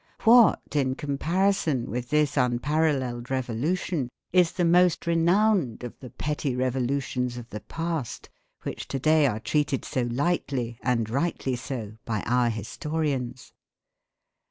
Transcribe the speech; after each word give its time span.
What 0.23 0.63
in 0.73 0.95
comparison 0.95 1.85
with 1.91 2.09
this 2.09 2.35
unparalleled 2.35 3.29
revolution 3.29 4.09
is 4.33 4.51
the 4.51 4.65
most 4.65 5.05
renowned 5.05 5.83
of 5.83 5.99
the 5.99 6.09
petty 6.09 6.55
revolutions 6.55 7.37
of 7.37 7.51
the 7.51 7.59
past 7.59 8.27
which 8.63 8.87
to 8.87 8.97
day 8.99 9.27
are 9.27 9.39
treated 9.39 9.85
so 9.85 10.01
lightly, 10.09 10.79
and 10.81 11.07
rightly 11.07 11.55
so, 11.55 11.97
by 12.03 12.21
our 12.23 12.49
historians. 12.49 13.53